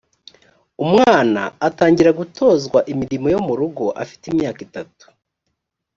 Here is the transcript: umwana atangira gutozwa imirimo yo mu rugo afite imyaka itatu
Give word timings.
umwana 0.83 1.41
atangira 1.67 2.11
gutozwa 2.19 2.79
imirimo 2.91 3.27
yo 3.33 3.39
mu 3.47 3.53
rugo 3.59 3.85
afite 4.03 4.23
imyaka 4.31 4.59
itatu 4.67 5.05